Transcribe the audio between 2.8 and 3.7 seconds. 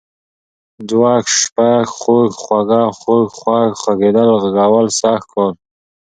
خوږ، خوږ،